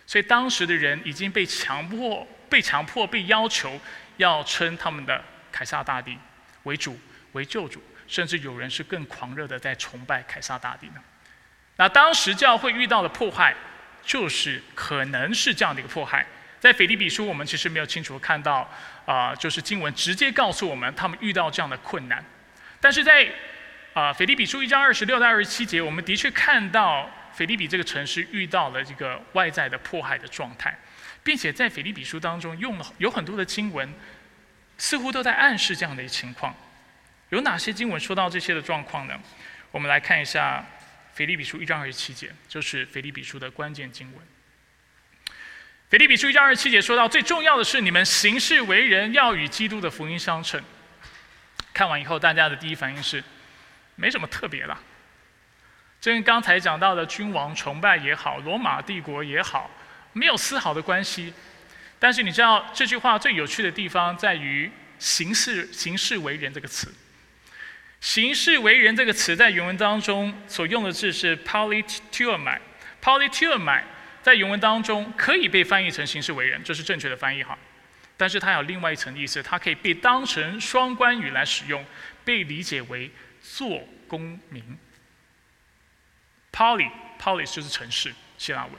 [0.08, 3.78] 所以当时的人已经被强迫、被强迫、被要求
[4.16, 6.18] 要称他们的凯撒大帝
[6.64, 6.98] 为主、
[7.34, 11.04] 为救主，甚至有人是更狂热的在崇拜凯撒大帝呢。
[11.76, 13.54] 那当时教会遇到的迫害，
[14.02, 16.26] 就是可能是这样的一个迫害。
[16.60, 18.70] 在腓立比书，我们其实没有清楚看到
[19.06, 22.24] 啊，就是经文直接告诉我们他们遇到这样的困难，
[22.82, 23.28] 但是在
[23.94, 30.78] 啊，腓立比书一章二十六到二十七节，我们的确看到腓立比这个城市遇到了这个外在的迫害的状态，
[31.24, 33.92] 并且在腓立比书当中用了有很多的经文，
[34.78, 36.56] 似乎都在暗示这样的一情况。
[37.30, 39.20] 有哪些经文说到这些的状况呢？
[39.72, 40.66] 我们来看一下
[41.16, 44.39] 《腓立比书一章二十七节，就是腓立比书的关键经文。
[45.90, 50.62] 腓立比书一章二十七节说到，最重要的是你们行事为人要与基督的福音相称。
[51.74, 53.24] 看完以后，大家的第一反应是，
[53.96, 54.78] 没什么特别的。
[56.00, 59.72] 这跟刚才讲到的君王崇拜也好，罗马帝国也好，
[60.14, 61.34] 没有丝毫的关系。
[61.98, 66.94] 但是你知道这句话最有趣的地方在于“行事行事为人”这个词。
[68.00, 72.60] “行事为人”这个词在原文当中所用的字是 “polituomai”。
[73.02, 73.82] polituomai
[74.30, 77.58] 在原文当中可以被翻译成“行事为人”，这是正确的翻译哈。
[78.16, 81.84] 但是它有另外一层意思，它可以被当成双关语来使用，
[82.24, 83.10] 被理解为
[83.42, 84.78] 做公民。
[86.52, 88.74] poly，polis 就是城市，希腊文。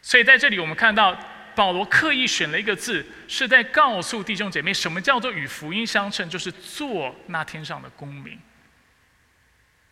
[0.00, 1.14] 所以在这里我们看到
[1.54, 8.40] 保罗刻意选了一个字，是在告诉弟兄姐妹，什么叫做与福音相称，就是做那天上的公民，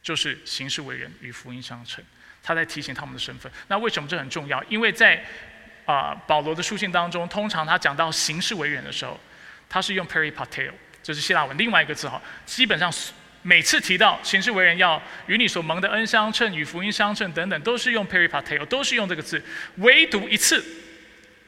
[0.00, 2.03] 就是行事为人与福音相称。
[2.44, 3.50] 他在提醒他们的身份。
[3.68, 4.62] 那为什么这很重要？
[4.64, 5.24] 因为在
[5.87, 9.18] 啊保罗的书信当中，通常他讲到行事为人的时候，
[9.68, 10.70] 他是用 peripateo，
[11.02, 12.20] 这是希腊文另外一个字哈。
[12.44, 12.92] 基本上
[13.42, 19.42] 每次提到行事为人要与你所蒙的恩相称、与福音相称等等，都是用 peripateo，都是用这个字。
[19.76, 20.64] 唯独一次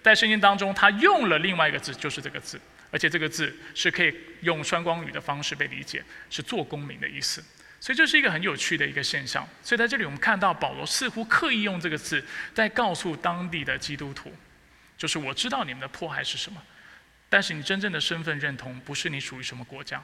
[0.03, 7.43] 在圣经当中，他用了另外一个字，就是这个字，而且这个字是可以用双光语的方式被理解，是做公民的意思。
[7.79, 9.47] 所以这是一个很有趣的一个现象。
[9.63, 14.33] 所以在这里，我们看到保罗似乎刻意用这个字，在告诉当地的基督徒，
[14.97, 16.63] 就是我知道你们的迫害是什么，
[17.29, 20.03] 但是你真正的身份认同不是你属于什么国家，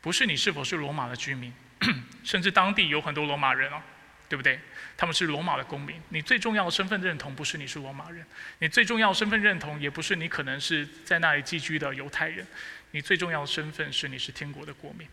[0.00, 1.52] 不是你是否是罗马的居民，
[2.24, 3.80] 甚至当地有很多罗马人哦，
[4.28, 4.58] 对不对？
[4.96, 6.00] 他们是罗马的公民。
[6.08, 8.24] 你最重要的身份认同不是你是罗马人，
[8.60, 12.46] 你最重要的身份认同也不是你可能是在那里寄居的犹太人，
[12.92, 15.06] 你最重要的身份是你是天国的国民。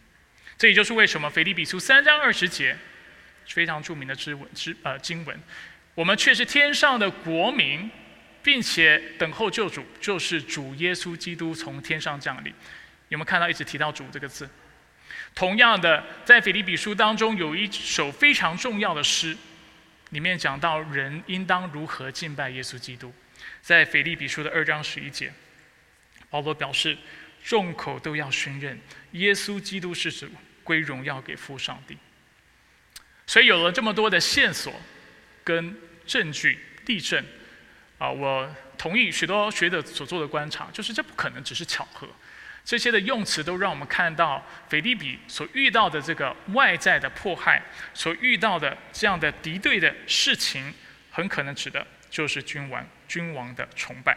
[0.62, 2.78] 这也就是为什么腓立比书三章二十节
[3.48, 5.36] 非常著名的之文之呃经文，
[5.96, 7.90] 我们却是天上的国民，
[8.44, 12.54] 并且等候救主，就是主耶稣基督从天上降临。
[13.10, 14.48] 有没有看到一直提到主这个字？
[15.34, 19.36] 同样的，在腓立比书当中有一首非常重要的诗，
[20.12, 23.12] 里面讲到人应当如何敬拜耶稣基督。
[23.64, 25.34] 在腓立比书的二章十一节，
[26.30, 26.96] 保罗表示
[27.44, 28.80] 众口都要宣认
[29.14, 30.30] 耶稣基督是主。
[30.64, 31.98] 归荣耀给父上帝。
[33.28, 34.74] 所以有了这么多的线索
[35.44, 37.24] 跟证据例证，
[37.98, 42.08] 啊，我同意许多学者所做的观察，就是这不可能只是巧合。
[42.64, 50.74] 这些的用词都让我们看到腓利比所遇到的这个外在的迫害，所遇到的这样的敌对的事情，
[51.10, 54.16] 很可能指的就是君王君王的崇拜。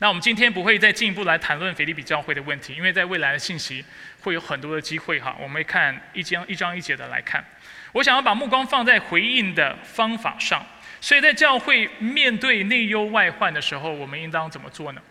[0.00, 3.84] 那我们今天不会再进一步来谈论腓立比教会的问题，因为在未来的信息
[4.20, 5.36] 会有很多的机会哈。
[5.40, 7.44] 我们会看一章一章一节的来看。
[7.90, 10.64] 我想要把目光放在回应的方法上，
[11.00, 15.02] 所以在教会面对内忧外患的时候，我们应当怎么做呢？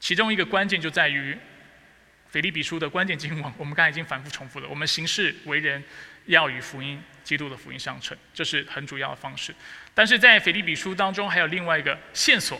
[0.00, 1.36] 其中一个关键就在于
[2.30, 4.68] 腓立比书的关键经文，我们刚才已经反复重复了。
[4.68, 5.84] 我们行事为人
[6.24, 9.54] 要与福音、基督的福音相称，这是很主要的方式。
[9.92, 12.58] 但是在腓立比书当中，还有另外一个线索。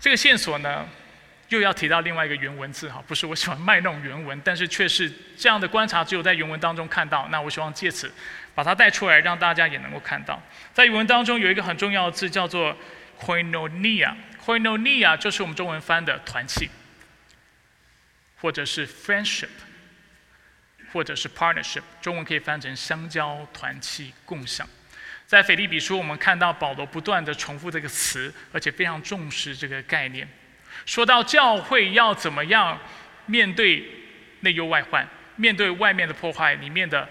[0.00, 0.88] 这个线索呢，
[1.48, 7.26] 又要提到另外一个原文字哈，不是我喜欢卖弄原文，但是却是这样的观察，只有在原文当中看到。
[7.28, 8.12] 那我希望借此
[8.54, 10.40] 把它带出来，让大家也能够看到，
[10.72, 12.76] 在原文当中有一个很重要的字叫做
[13.20, 16.70] “koinonia”，“koinonia” 就是我们中文翻的团契，
[18.40, 19.48] 或者是 “friendship”，
[20.92, 24.68] 或者是 “partnership”，中文可以翻成相交、团契、共享。
[25.28, 30.26] 在腓立比书，我们看到保罗不断的重复这个词，而且非常重视这个概念。
[30.86, 32.80] 说到教会要怎么样
[33.26, 33.86] 面对
[34.40, 37.06] 内忧外患，面对外面的破坏，里面的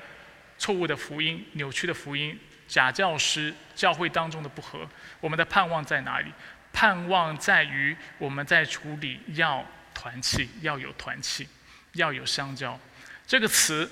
[0.58, 2.36] 错误的福音、扭曲的福音、
[2.68, 6.32] 假教师、教会当中的不和，我们的盼望在哪里？
[6.74, 11.48] 盼望在于我们在处理要团契，要有团契，
[11.92, 12.80] 要有相交。
[13.28, 13.88] 这个词。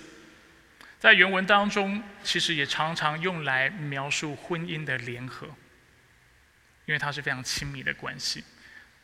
[1.06, 5.46] 在原文当中，其实也常常用来描述婚姻的联合，
[6.88, 8.44] 因为它是非常亲密的关系。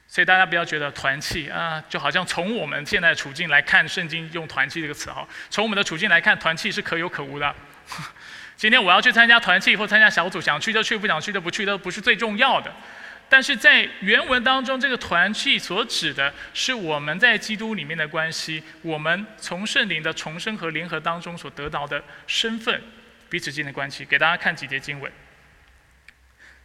[0.07, 7.55] 所以大家不要觉得团契啊，就好像从我们现在的处境来看，圣经用团契这个词哈，从我们的处境来看，团契是可有可无的。
[8.57, 12.73] 今天我要去参加团契或参加小组，想去就去，不想去就不去，都不是最重要的。
[13.31, 22.83] 但是在原文当中，这个团契所指的是我们在基督里面的关系，我们从圣灵的重生和联合当中所得到的身份，
[23.29, 24.03] 彼此间的关系。
[24.03, 25.09] 给大家看几节经文。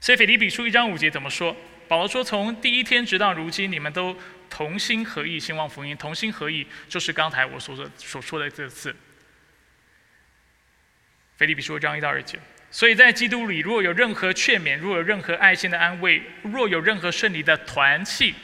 [0.00, 1.56] 所以腓立比书一章五节怎么说？
[1.86, 4.18] 保罗说：“从第一天直到如今，你们都
[4.50, 5.96] 同心合意，兴旺福音。
[5.96, 8.96] 同心合意就是刚才我所说所说的这个字
[11.36, 12.40] 腓立比书一章一到二节。
[12.76, 18.34] 所以在基督里，若有任何劝勉，若有任何爱心的安慰，若有任何顺利的团契，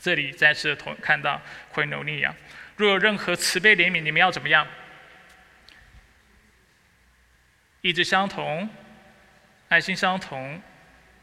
[0.00, 1.40] 这里再次同看到
[1.70, 2.34] 会努力啊。
[2.74, 4.66] 若有任何慈悲怜悯，你们要怎么样？
[7.82, 8.68] 意志相同，
[9.68, 10.60] 爱心相同，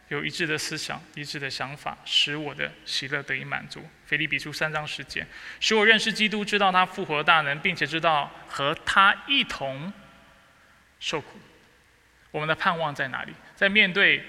[0.07, 3.85] 有一致的思想，一致的想法，使我的喜乐得以满足。
[4.05, 5.27] 腓立比书三章十节，
[5.59, 9.91] 使我认识基督，知道他复活大能，并且知道和他一同
[11.01, 11.37] 受苦。
[12.31, 13.33] 我们的盼望在哪里？
[13.55, 14.23] 在面对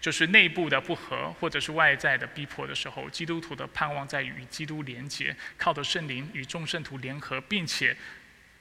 [0.00, 7.96] 就是内部的不和，或者是外在的逼迫的时候，基督徒的盼望在于与基督连结，靠着圣灵与众圣徒联合，并且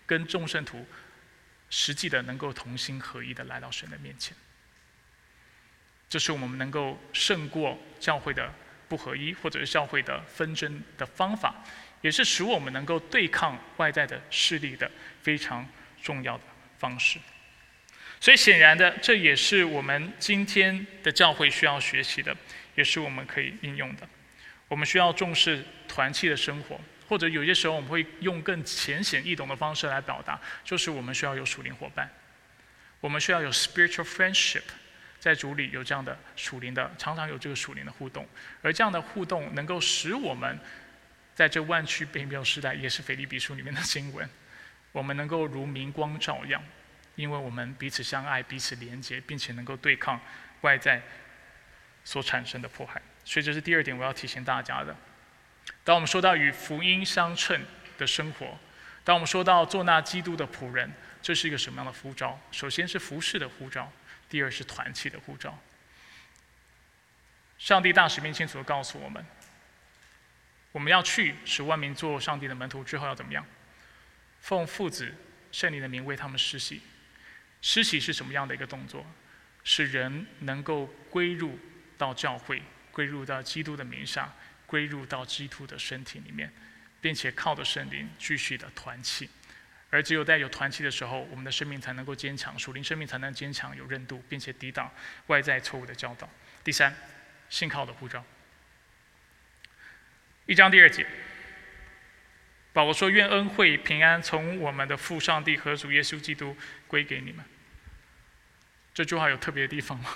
[0.05, 0.85] 跟众圣徒
[1.69, 4.35] 实际的能够同心合一的来到神的面前。
[6.09, 8.53] 这是我们能够胜过教会的
[8.87, 11.55] 不合一，或者是教会的纷争的方法，
[12.01, 14.89] 也是使我们能够对抗外在的势力的
[15.21, 15.67] 非常
[16.01, 16.43] 重要的
[16.77, 17.19] 方式。
[18.19, 22.35] 所以显然的，这也是我们今天的教会需要学习的，
[22.75, 24.07] 也是我们可以应用的。
[24.67, 32.09] 我们需要重视团契的生活，或者有些时候我们会用更浅显易懂的方式来表达，就是我们需要有属灵伙伴，
[32.99, 34.63] 我们需要有 spiritual friendship，
[35.17, 38.27] 在主里有这样的属灵的，常常有这个属灵的互动，
[38.61, 40.59] 而这样的互动能够使我们
[41.33, 44.29] 在这万区被谬时代，也是腓立比书里面的经文，
[44.91, 46.61] 我们能够如明光照耀。
[47.19, 50.17] 因为我们彼此相爱，彼此连结，并且能够对抗
[50.61, 51.01] 外在
[52.05, 54.95] 所产生的迫害，所以这是第二点我要提醒大家的。
[55.83, 57.61] 当我们说到与福音相称
[57.97, 58.57] 的生活，
[59.03, 60.89] 当我们说到做那基督的仆人，
[61.21, 62.39] 这是一个什么样的呼召？
[62.53, 63.91] 首先是服侍的呼召，
[64.29, 65.59] 第二是团契的呼召。
[67.57, 69.25] 上帝大使命清楚的告诉我们，
[70.71, 73.45] 我们要去使万民做上帝的门徒之后要怎么样？
[74.39, 75.13] 奉父子
[75.51, 76.81] 圣灵的名为他们施洗。
[77.61, 79.05] 施洗是什么样的一个动作？
[79.63, 81.59] 使人能够归入
[81.97, 84.33] 到教会，归入到基督的名下，
[84.65, 86.51] 归入到基督的身体里面，
[87.01, 89.29] 并且靠着圣灵继续的团契。
[89.91, 94.89] 而只有在有团契的时候，我们的生命才能够坚强，属灵生命才能坚强有韧度，并且抵挡
[95.27, 96.29] 外在错误的教导。
[96.63, 96.95] 第三，
[97.49, 98.23] 信靠的护照。
[100.45, 101.05] 一章第二节，
[102.79, 106.55] 保罗说：“愿恩惠平安从我们的父上帝和主耶稣基督。”
[106.87, 107.43] 归给你们。
[108.93, 110.11] 这句话有特别的地方吗？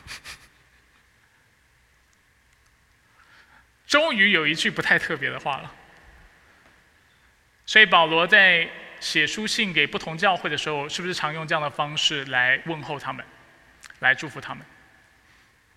[3.86, 5.76] 终于有一句不太特别的话了。
[7.66, 8.70] 所以保罗在
[9.02, 13.26] 写书信给不同教会的时候，是不是常用这样的方式来问候他们，
[14.00, 14.66] 来祝福他们？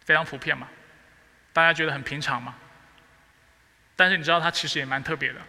[0.04, 0.68] 非常普遍嘛？
[1.52, 2.56] 大家觉得很平常嘛？
[3.96, 5.40] 但是你知道他其实也蛮特别的。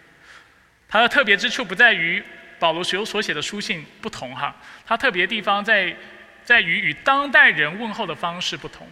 [0.87, 2.23] 它的特别之处不在于。
[2.59, 5.95] 保罗所所写的书信不同哈，它特别地方在
[6.43, 8.89] 在于与当代人问候的方式不同。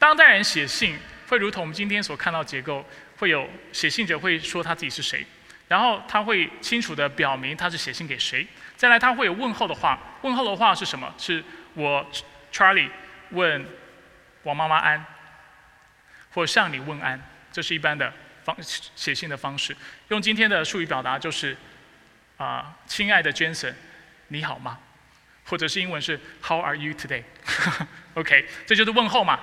[0.00, 2.84] 当代人写信会如同我们今天所看到结构，
[3.16, 5.24] 会有写信者会说他自己是谁，
[5.68, 8.44] 然后他会清楚的表明他是写信给谁。
[8.76, 11.14] 再来他会有问候的话，问候的话是什么？
[11.16, 12.04] 是我
[12.52, 12.90] Charlie
[13.30, 13.64] 问
[14.42, 15.04] 王妈妈安，
[16.32, 18.12] 或向你问安，这是一般的
[18.54, 18.56] 方
[18.96, 19.76] 写信的方式。
[20.08, 21.56] 用今天的术语表达就是。
[22.38, 23.74] 啊，亲爱的 Jason，
[24.28, 24.78] 你好吗？
[25.44, 29.40] 或者是英文是 How are you today？OK， 这就是问候嘛。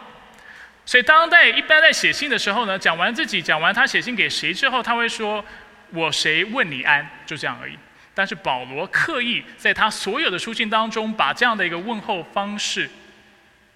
[0.86, 5.44] 所以当代一般在写信的时候呢，讲完自己，讲完他写信给谁之后，他会说
[5.90, 7.78] 我谁问你安，就这样而已。
[8.14, 12.90] 但是保罗刻意在他所有的书信当中，把这样的一个问候方式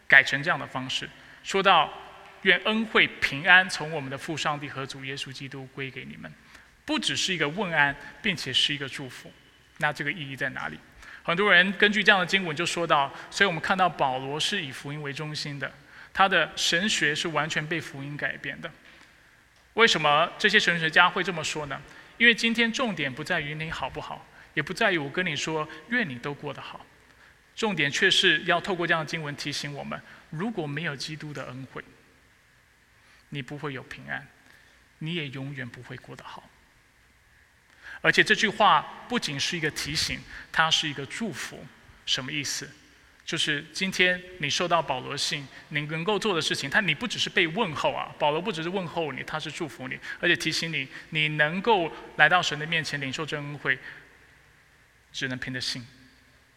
[0.08, 1.10] 改成这样的方式，
[1.44, 1.92] 说到
[2.44, 6.32] 愿恩惠平安从我们的父上帝和主耶稣基督归给你们。
[6.86, 9.32] 不只是一个问安，并且是一个祝福，
[9.78, 10.78] 那这个意义在哪里？
[11.22, 15.72] 很多人根据这样的经文就说到，所以我们看到保罗是以福音为中心的，
[16.12, 18.72] 他的神学是完全被福音改变的。
[19.76, 21.80] 为什么这些神学家会这么说呢？
[22.18, 26.84] 因为今天重点不在于你好不好，也不在于我跟你说愿你都过得好，
[27.56, 31.84] 重点却是要透过这样的经文提醒我们：如果没有基督的恩惠，
[33.30, 34.28] 你不会有平安，
[35.00, 36.50] 你也永远不会过得好。
[38.02, 40.20] 而且这句话不仅是一个提醒，
[40.52, 41.66] 它是一个祝福。
[42.06, 42.70] 什么意思？
[43.26, 53.78] 就是今天你收到保罗信，你能够做的事情，他你不只是被问候啊，保罗不只是问候你，他是祝福你，而且提醒你，你能够来到神的面前领受真恩惠，
[55.12, 55.86] 只能凭着信，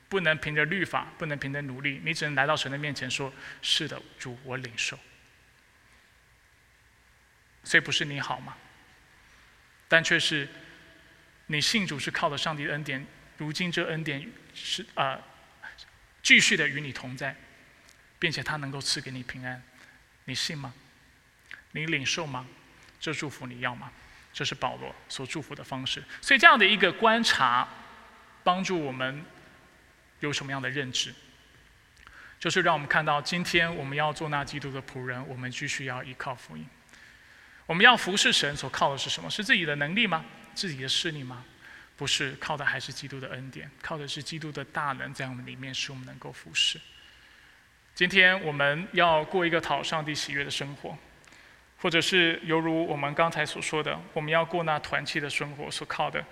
[0.08, 4.98] 不能凭着律法，不能凭着努力，你只能来到神的面前说：“是的，主，我领受。”
[7.64, 8.56] 所以不是你好吗？
[9.88, 10.48] 但却是。
[11.46, 13.04] 你信主是靠着上帝的恩典，
[13.36, 15.20] 如今这恩典是啊，
[16.22, 17.36] 继续的与你同在，
[18.18, 19.62] 并且他能够赐给你平安，
[20.24, 20.72] 你信吗？
[21.72, 22.46] 你领受吗？
[22.98, 23.92] 这祝福你要吗？
[24.32, 26.02] 这是保罗所祝福的方式。
[26.22, 27.68] 所以这样的一个观察，
[28.42, 29.22] 帮助我们
[30.20, 31.12] 有什么样的认知？
[32.38, 36.66] 就是让我们看到，今天我们要做那基督的仆人，我们继续要依靠福音。
[37.72, 39.30] 我们要服侍神，所靠的是什么？
[39.30, 40.22] 是自己的能力吗？
[40.54, 41.42] 自己的势力吗？
[41.96, 46.78] 不是，靠的还是基督的恩典，靠的是基督的大能，在我们里面使我们能够服侍。
[47.94, 50.94] 今天我们要过一个讨上帝喜悦的生活。
[51.78, 56.22] 或者是犹如我们刚才所说的，我们要过那团契的生活，所靠的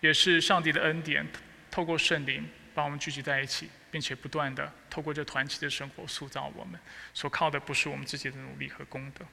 [0.00, 1.24] 也是上帝的恩典，
[1.70, 6.80] 透过圣灵把我们聚集在一起，并且不断的透过这团契的生活塑造我们。
[7.12, 9.26] 所靠的不是我们自己的努力和功德。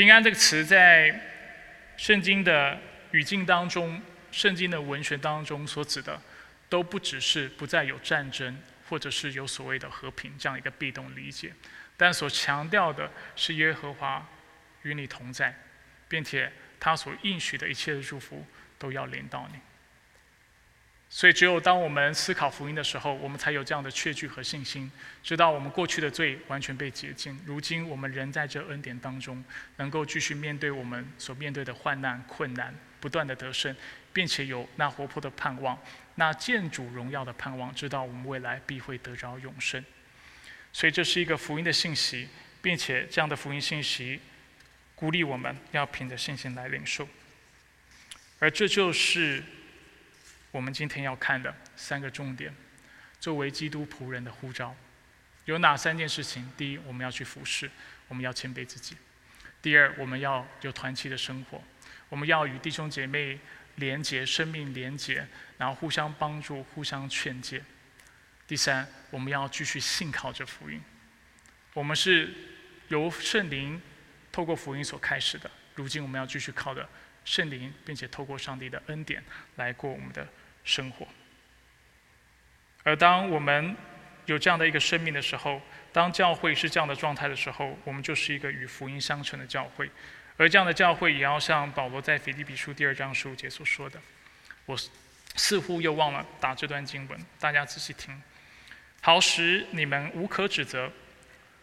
[0.00, 1.14] 平安这个词在
[1.98, 2.80] 圣经的
[3.10, 4.00] 语境当中，
[4.32, 6.18] 圣经的文学当中所指的，
[6.70, 11.52] 都不只是不再有战争，或者是有所谓的和平这样一个被动理解。
[11.98, 14.26] 但所强调的是耶和华
[14.84, 15.54] 与你同在，
[16.08, 18.46] 并且他所应许的一切的祝福
[18.78, 19.58] 都要临到你。
[21.12, 24.88] 所以，只有当我们思考福音的时候，我们才有这样的确据和信心，
[25.24, 27.36] 知道我们过去的罪完全被洁净。
[27.44, 29.44] 如今，我们仍在这恩典当中，
[29.78, 33.74] 能够继续面对我们所面对的患难困难，不断的得胜，
[34.12, 35.76] 并且有那活泼的盼望，
[36.14, 39.84] 那见主荣耀的盼望，知道我们未来必会得着永生。
[40.72, 42.28] 所以这是一个福音的信息，
[42.62, 44.20] 并且这样的福音信息
[44.94, 47.08] 鼓励我们要凭着信心来领受。
[48.38, 49.42] 而这就是
[50.52, 52.54] 我们今天要看的三个重点：
[53.20, 54.74] 作为基督仆人的呼召，
[55.44, 56.50] 有哪三件事情？
[56.56, 57.70] 第一，我们要去服侍，
[58.08, 58.96] 我们要谦卑自己；
[59.62, 61.62] 第二，我们要有团契的生活，
[62.08, 63.38] 我们要与弟兄姐妹
[63.76, 65.26] 连结，生命连结，
[65.56, 67.62] 然后互相帮助，互相劝诫。
[68.46, 70.82] 第三，我们要继续信靠着福音。
[71.74, 72.34] 我们是
[72.88, 73.80] 由圣灵
[74.32, 76.88] 透过福音所开始的，如今我们要继续靠着
[77.24, 79.22] 圣灵，并且透过上帝的恩典
[79.54, 80.26] 来过我们的
[80.64, 81.06] 生活。
[82.82, 83.76] 而当我们
[84.26, 85.60] 有这样的一个生命的时候，
[85.92, 89.90] 当教会是这样的状态的时候，我们就是一个与福音相称的教会。
[90.36, 94.00] 而这样的教会也要像保罗在腓立比书第二章十五节所说的
[94.64, 94.74] ：“我
[95.36, 98.22] 似乎又忘了打这段经文，大家仔细听。”
[99.02, 100.90] 好使你们无可指责，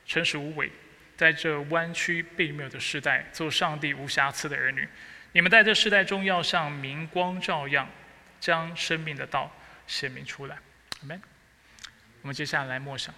[0.06, 0.72] 诚实无伪，
[1.16, 4.88] 在这弯曲悖谬的时代，做上帝无瑕疵的儿女。
[5.32, 7.90] 你们在这世代中，要像明光照样，
[8.40, 9.52] 将生命的道
[9.88, 10.58] 显明出来。
[11.02, 11.22] 阿门。
[12.22, 13.14] 我们接下来默想。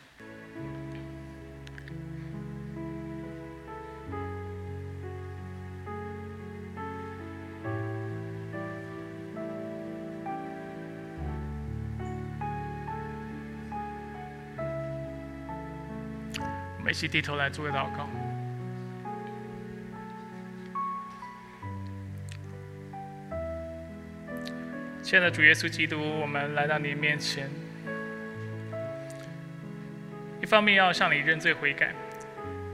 [16.77, 18.28] 我们一起低头来做个祷告。
[25.09, 27.49] 亲爱的主耶稣基督，我们来到你面前，
[30.39, 31.95] 一方面要向你认罪悔改，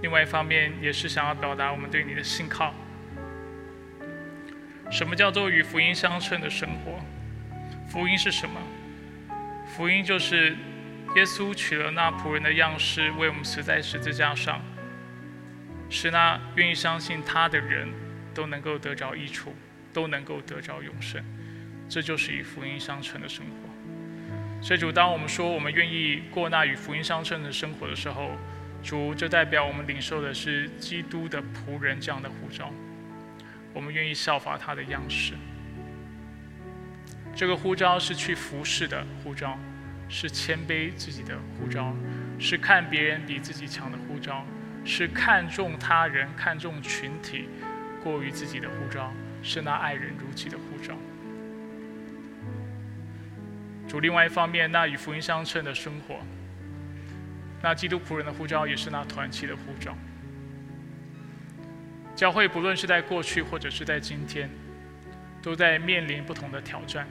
[0.02, 2.76] 另外一方面也是想要表达我们对你的信靠。
[4.92, 7.00] 什么叫做与福音相称的生活？
[7.88, 8.60] 福音是什么？
[9.66, 10.58] 福音就是。
[11.16, 14.62] 耶稣取了那仆人的样式，为我们死在十字架上，
[15.90, 17.88] 使那愿意相信他的人
[18.34, 19.56] 都能够得着益处，
[19.94, 21.24] 都能够得着永生。
[21.88, 24.64] 这就是与福音相称的生活。
[24.64, 28.32] 所以主，当我们说我们愿意过那与福音相称的生活的时候，
[28.84, 32.72] 主，这代表我们领受的是基督的仆人这样的护照。
[33.74, 35.34] 我们愿意效法他的样式。
[37.36, 39.58] 这个护照是去服侍的护照。
[40.08, 41.92] 是谦卑自己的护照，
[42.38, 44.46] 是看别人比自己强的护照，
[44.86, 47.50] 是看重他人、看重群体
[48.04, 49.12] 过于自己的护照，
[49.42, 50.96] 是那爱人如己的护照。
[53.88, 56.16] 主，另外一方面，那与福音相称的生活，
[57.62, 59.96] 那基督仆人的呼召也是那团契的呼召。
[62.16, 64.50] 教会不论是在过去或者是在今天，
[65.42, 67.08] 都在面临不同的挑战。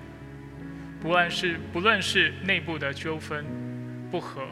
[1.01, 3.45] 不论是不论是内部的纠纷、
[4.11, 4.47] 不和，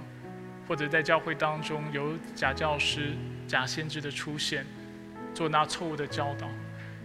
[0.69, 3.15] 或者在教会当中有假教师、
[3.49, 4.67] 假先知的出现，
[5.33, 6.47] 做那错误的教导，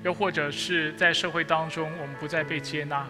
[0.03, 3.07] 又或者是在社会当中我们不再被接纳，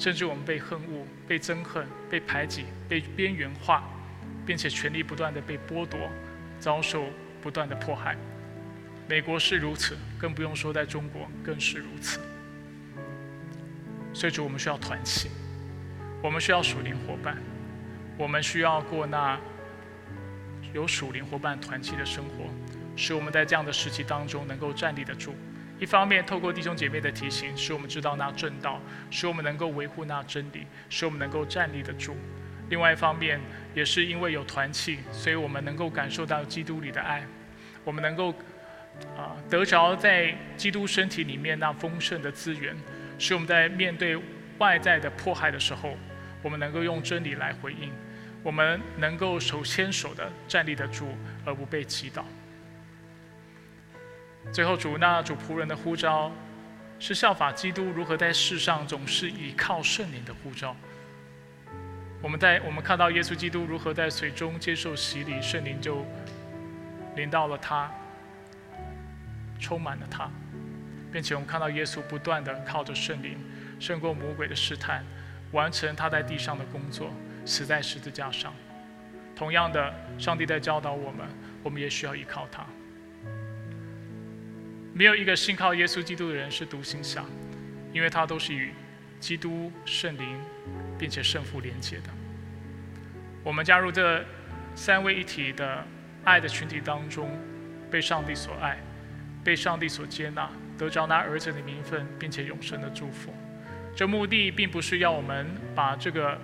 [0.00, 3.84] 甚至我们被恨恶、被憎恨、被排挤、被边缘化，
[4.46, 6.00] 并且权力不断的被剥夺，
[6.58, 7.04] 遭受
[7.42, 8.16] 不断的迫害。
[9.06, 12.18] 美国是如此，更不用说在中国更是如此。
[14.14, 15.28] 所以主，我们需要团结。
[16.22, 17.36] 我们需要属灵伙伴，
[18.16, 19.38] 我们需要过那
[20.72, 22.46] 有属灵伙伴团契的生活，
[22.96, 25.34] 使我们在这样的时期当中能够站立得住。
[25.80, 28.78] 一方面，透过弟兄姐妹的提醒，使我们知道那正道，
[29.10, 32.14] 使我们能够维护那真理，使我们能够站立得住。
[32.68, 33.40] 另外一方面，
[33.74, 37.24] 也是因为有团契，所以我们能够感受到基督里的爱，
[37.82, 38.28] 我们能够
[39.16, 42.76] 啊得着在基督身体里面那丰盛的资源，
[43.18, 44.20] 使我们在面对
[44.58, 45.96] 外在的迫害的时候，
[46.42, 47.90] 我们能够用真理来回应，
[48.42, 51.08] 我们能够手牵手的站立得住，
[51.46, 52.26] 而不被击倒。
[54.52, 56.32] 最后，主那主仆人的呼召，
[56.98, 60.74] 是效法基督如何在世上总是依靠圣灵的呼召。
[62.20, 66.04] 我们在我们看到耶稣基督如何在水中接受洗礼，圣灵就
[67.16, 67.90] 临到了他，
[69.60, 70.28] 充满了他，
[71.12, 73.38] 并且我们看到耶稣不断的靠着圣灵
[73.78, 75.04] 胜过魔鬼的试探，
[75.52, 77.10] 完成他在地上的工作，
[77.46, 78.52] 死在十字架上。
[79.34, 81.26] 同样的，上帝在教导我们，
[81.62, 82.66] 我们也需要依靠他。
[84.92, 87.24] 没有一个信靠耶稣基督的人是独行侠，
[87.92, 88.72] 因为他都是与
[89.18, 90.36] 基督圣灵。
[91.00, 92.10] 并且胜负连接的，
[93.42, 94.22] 我们加入这
[94.74, 95.82] 三位一体的
[96.24, 97.30] 爱的群体当中，
[97.90, 98.76] 被上帝所爱，
[99.42, 103.32] 被上帝所接纳，得着那儿子的名分，并且永生的祝福。
[103.96, 106.38] 这目的并不是要我们把这个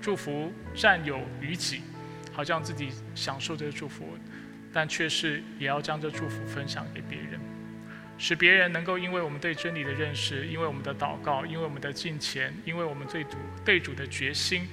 [0.00, 1.80] 祝福占有于己，
[2.32, 4.16] 好像自己享受这个祝福，
[4.72, 7.40] 但却是也要将这祝福分享给别人。
[8.18, 14.66] 使别人能够因为我们对真理的认识，因为我们的祷告，因为我们的敬虔，因为我们对主对主的决心，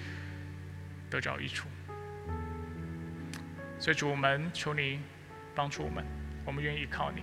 [1.10, 1.68] 得着益处。
[3.80, 5.00] 所以主，我们求你
[5.54, 6.06] 帮助我们，
[6.46, 7.22] 我们愿意依靠你，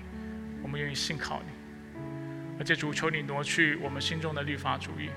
[0.62, 1.52] 我们愿意信靠你。
[2.58, 5.08] 而且主，求你挪去我们心中的律法主义。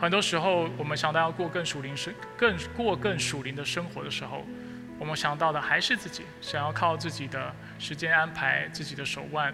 [0.00, 4.44] 很多时候，我们想到要过更属灵生、更过更属灵的生活的时候，
[5.00, 9.52] 我们想到的还是自己，想要靠自己的时间安排、自己的手腕、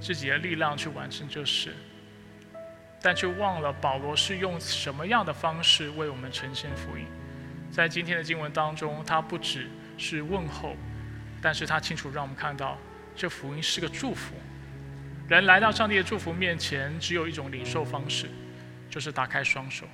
[0.00, 1.74] 自己的力量去完成这事，
[3.02, 7.04] 但却忘了保罗是用什么样的方式为我们呈现福音。
[7.68, 9.68] 在今天的经文当中，他不只
[9.98, 10.76] 是问候，
[11.42, 12.78] 但是他清楚让我们看到，
[13.16, 14.36] 这福音是个祝福。
[15.28, 18.30] 人来到上帝的祝福面前，只有一种领受方式，
[18.88, 19.84] 就是打开双手，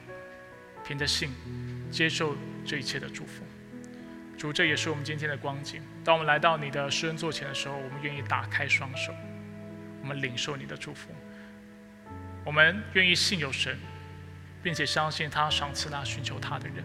[0.87, 1.31] 凭着信
[1.91, 3.43] 接受这一切的祝福。
[4.37, 5.83] 主，这也是我们今天的光景。
[6.05, 9.15] 当我们来到你的施恩座前的时候，我们愿意打开双手，
[10.03, 11.11] 我们领受你的祝福。
[12.45, 13.79] 我们愿意信有神，
[14.63, 16.85] 并且相信他赏赐那寻求他的人。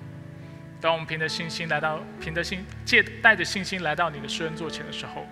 [0.79, 5.27] 当我们凭着信心来到，凭着信借带着信心来到你的施恩座前的时候，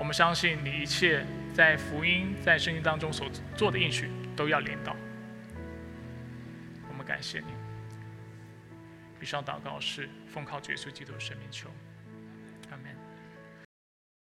[0.00, 1.24] 我们相信你一切
[1.54, 4.96] 在福音在圣经当中所做的应许都要领到。
[6.88, 7.46] 我们感谢你。
[9.20, 11.68] 以上祷告是奉靠绝世基督的生命求。